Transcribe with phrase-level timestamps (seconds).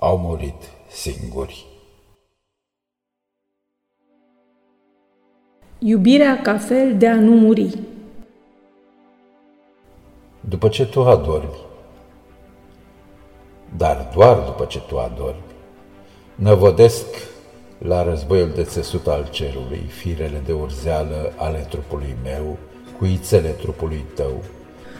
[0.00, 1.66] au murit singuri.
[5.78, 7.78] Iubirea ca fel de a nu muri.
[10.40, 11.58] După ce tu adormi,
[13.76, 15.42] dar doar după ce tu adormi,
[16.34, 17.06] năvodesc
[17.78, 22.56] la războiul de țesut al cerului, firele de urzeală ale trupului meu,
[22.98, 24.42] cuițele trupului tău.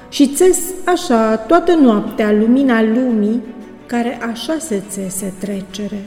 [0.09, 3.43] Și țes așa toată noaptea lumina lumii,
[3.91, 6.01] care așa se țese trecere.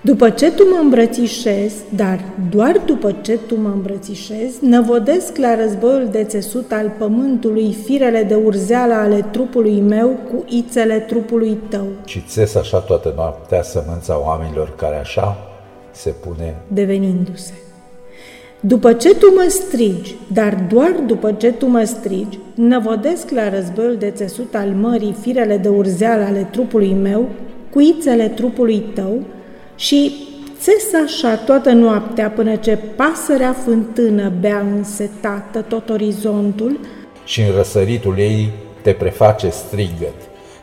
[0.00, 6.08] După ce tu mă îmbrățișezi, dar doar după ce tu mă îmbrățișezi, năvodesc la războiul
[6.10, 11.86] de țesut al pământului firele de urzeală ale trupului meu cu ițele trupului tău.
[12.04, 15.36] Și țes așa toată noaptea sămânța oamenilor care așa
[15.90, 17.52] se pune devenindu-se.
[18.60, 23.96] După ce tu mă strigi, dar doar după ce tu mă strigi, năvodesc la războiul
[23.96, 27.28] de țesut al mării firele de urzeală ale trupului meu,
[27.70, 29.22] cu ițele trupului tău,
[29.76, 30.12] și
[30.60, 36.78] țes așa toată noaptea până ce pasărea fântână bea însetată tot orizontul
[37.24, 38.48] și în răsăritul ei
[38.82, 40.14] te preface strigăt,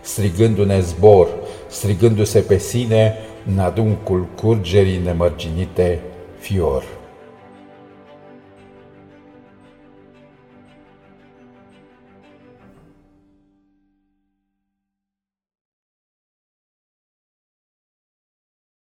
[0.01, 1.27] strigându-ne zbor,
[1.67, 3.13] strigându-se pe sine
[3.53, 5.99] în aduncul curgerii nemărginite
[6.39, 6.83] fior.